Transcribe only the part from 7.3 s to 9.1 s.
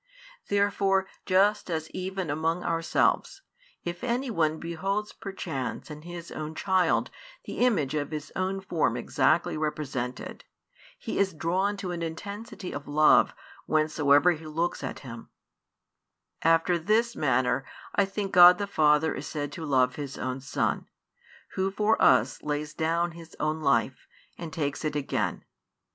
the image of his own form